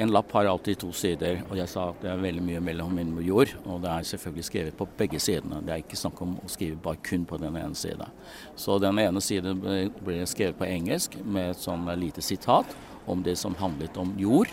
[0.00, 2.94] En lapp har alltid to sider, og jeg sa at det er veldig mye mellom
[2.96, 3.52] himmel og jord.
[3.68, 5.60] Og det er selvfølgelig skrevet på begge sidene.
[5.66, 8.08] Det er ikke snakk om å skrive bare kun på den ene siden.
[8.56, 12.72] Så den ene siden ble skrevet på engelsk med et sånn lite sitat
[13.08, 14.48] om det som handlet om jord,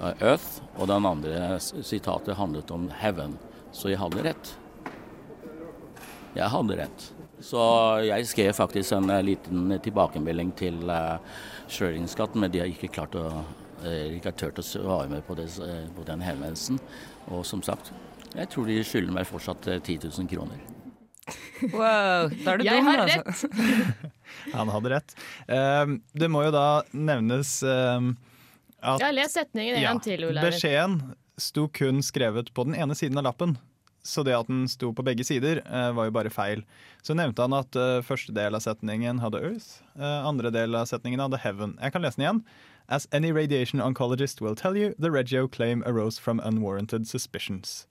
[0.00, 3.38] eh, earth, og den andre sitatet handlet om heaven.
[3.70, 4.56] Så jeg hadde rett.
[6.34, 7.12] Jeg hadde rett.
[7.42, 7.62] Så
[8.06, 11.18] jeg skrev faktisk en eh, liten tilbakemelding til uh,
[11.70, 15.36] Schrødingskatten, men de har ikke klart å uh, ikke har turt å svare med på,
[15.38, 16.78] det, uh, på den henvendelsen.
[17.34, 17.90] Og som sagt,
[18.36, 20.62] jeg tror de skylder meg fortsatt 10 000 kroner.
[21.70, 23.48] Wow, da er du dum, altså.
[24.56, 25.16] Han hadde rett.
[25.46, 28.12] Uh, det må jo da nevnes uh,
[28.82, 30.48] at Ja, les setningen en gang ja, til, Olav.
[30.50, 31.00] Beskjeden
[31.40, 33.56] sto kun skrevet på den ene siden av lappen.
[34.02, 36.64] Så det at den sto på begge sider, uh, var jo bare feil.
[37.06, 40.88] Så nevnte han at uh, første del av setningen hadde Earth, uh, andre del av
[40.90, 41.76] setningen hadde Heaven.
[41.78, 42.42] Jeg kan lese den igjen.
[42.90, 47.86] As any radiation oncologist will tell you, the Reggio claim arose from unwarranted suspicions.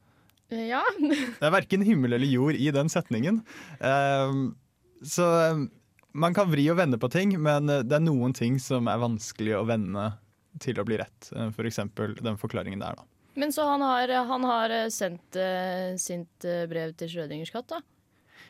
[0.52, 0.84] Ja.
[1.00, 3.40] det er verken himmel eller jord i den setningen.
[5.02, 5.28] så
[6.12, 9.56] man kan vri og vende på ting, men det er noen ting som er vanskelig
[9.56, 10.10] å vende
[10.60, 11.32] til å bli rett.
[11.32, 11.80] F.eks.
[11.96, 13.08] For den forklaringen der, da.
[13.34, 17.70] Men så han har, han har eh, sendt uh, sint uh, brev til Schrødingers katt,
[17.72, 17.82] da?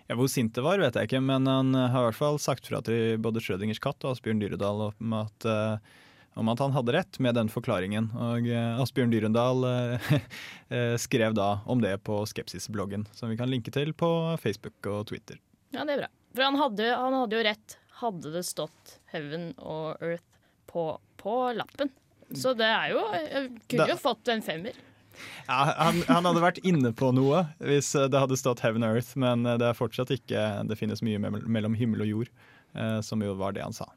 [0.08, 2.68] Ja, Hvor sint det var, vet jeg ikke, men han har i hvert fall sagt
[2.68, 5.46] fra til både Schrødingers katt og Asbjørn Dyredal om at,
[6.36, 8.10] om at han hadde rett med den forklaringen.
[8.20, 8.50] Og
[8.84, 9.64] Asbjørn Dyrendal
[11.06, 14.10] skrev da om det på Skepsis-bloggen, som vi kan linke til på
[14.42, 15.40] Facebook og Twitter.
[15.72, 16.12] Ja, det er bra.
[16.36, 17.78] For han hadde, han hadde jo rett.
[18.02, 20.28] Hadde det stått Heaven og Earth
[20.68, 20.90] på,
[21.22, 21.94] på lappen.
[22.38, 24.78] Så det er jo Jeg kunne jo fått en femmer.
[25.46, 29.44] Ja, han, han, hadde vært inne på noe hvis det hadde stått Heaven Earth, men
[29.44, 32.32] det er fortsatt ikke Det finnes mye mellom himmel og jord,
[32.74, 33.90] eh, som jo var det han sa.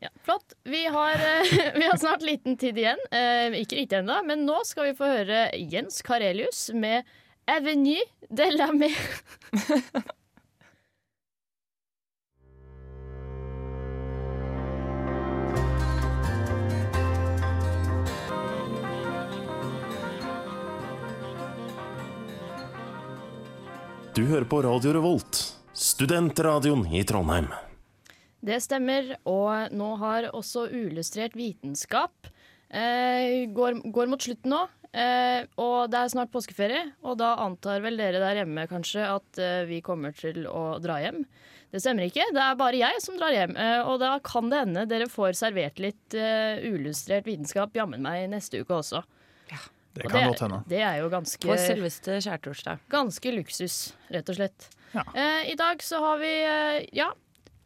[0.00, 0.52] Ja, flott.
[0.64, 3.00] Vi har, eh, vi har, snart liten tid igjen.
[3.10, 7.08] Eh, ikke riktig ennå, men nå skal vi få høre Jens Karelius med
[7.46, 10.04] 'Avenue de la Mer'.
[24.14, 25.38] Du hører på Radio Revolt,
[25.74, 27.48] studentradioen i Trondheim.
[28.46, 32.28] Det stemmer, og nå har også uillustrert vitenskap
[32.70, 34.60] eh, går, går, mot slutten nå.
[34.94, 39.42] Eh, og det er snart påskeferie, og da antar vel dere der hjemme kanskje at
[39.42, 41.24] eh, vi kommer til å dra hjem.
[41.74, 43.58] Det stemmer ikke, det er bare jeg som drar hjem.
[43.58, 48.30] Eh, og da kan det hende dere får servert litt uh, uillustrert vitenskap jammen meg
[48.30, 49.02] neste uke også.
[49.94, 50.62] Det kan godt hende.
[50.68, 52.80] Det er jo ganske På selveste skjærtorsdag.
[52.90, 53.76] Ganske luksus,
[54.10, 54.68] rett og slett.
[54.94, 55.04] Ja.
[55.14, 57.12] Eh, I dag så har vi, eh, ja,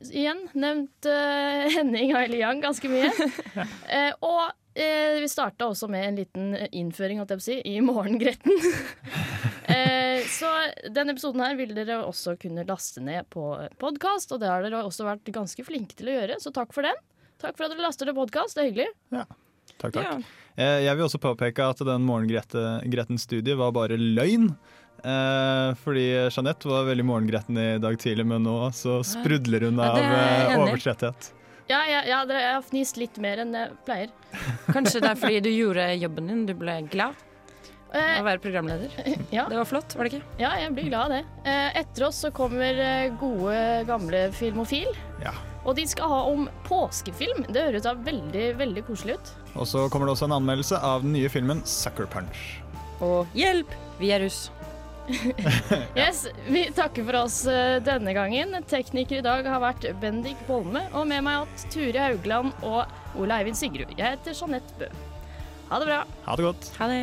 [0.04, 3.10] igjen nevnt eh, Henning Haile Yang ganske mye.
[3.96, 8.52] eh, og eh, vi starta også med en liten innføring si, i morgengretten.
[9.68, 10.48] Eh, så
[10.88, 13.42] denne episoden her vil dere også kunne laste ned på
[13.76, 16.88] podkast, og det har dere også vært ganske flinke til å gjøre, så takk for
[16.88, 16.96] den.
[17.36, 18.88] Takk for at dere laster ned podkast, det er hyggelig.
[19.12, 19.26] Ja.
[19.76, 20.06] Takk, takk.
[20.08, 24.48] Eh, Jeg vil også påpeke at den morgengretens studie var bare løgn.
[25.04, 29.98] Eh, fordi Jeanette var veldig morgengretten i dag tidlig, men nå så sprudler hun av
[30.00, 30.08] jeg
[30.48, 31.30] eh, overtretthet.
[31.68, 34.12] Ja, ja, ja dere, jeg har fnist litt mer enn jeg pleier.
[34.74, 37.24] Kanskje det er fordi du gjorde jobben din, du ble glad
[37.88, 38.96] av å være programleder.
[39.36, 39.46] Ja.
[39.48, 40.34] Det var flott, var det ikke?
[40.42, 41.22] Ja, jeg blir glad av det.
[41.48, 44.90] Eh, Etter oss så kommer eh, gode, gamle Filmofil.
[45.22, 45.36] Ja.
[45.68, 47.44] Og de skal ha om påskefilm.
[47.52, 49.32] Det høres da veldig, veldig koselig ut.
[49.58, 52.38] Og så kommer det også en anmeldelse av den nye filmen Sucker Punch.
[53.04, 54.46] Og hjelp, vi er russ.
[55.96, 58.56] Yes, Vi takker for oss eh, denne gangen.
[58.68, 63.40] Tekniker i dag har vært Bendik Bolme, og med meg hatt Ture Haugland og Ole
[63.40, 63.92] Eivind Sigrud.
[63.96, 64.90] Jeg heter Jeanette Bø.
[65.68, 66.02] Ha det bra.
[66.28, 66.70] Ha det godt.
[66.80, 67.02] Ha det.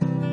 [0.00, 0.29] thank you